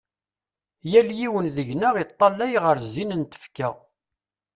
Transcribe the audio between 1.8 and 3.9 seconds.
iṭṭalay ɣer zzin n tfekka.